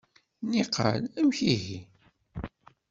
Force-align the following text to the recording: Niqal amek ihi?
Niqal 0.49 1.03
amek 1.19 1.39
ihi? 1.53 1.79